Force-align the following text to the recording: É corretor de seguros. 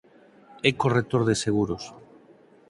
É 0.69 0.71
corretor 0.81 1.21
de 1.29 1.35
seguros. 1.43 1.83